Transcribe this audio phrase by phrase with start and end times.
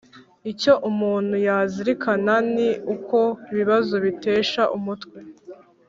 [0.51, 3.19] Icyo umuntu yazirikana ni uko
[3.51, 5.17] ibibazo bitesha umutwe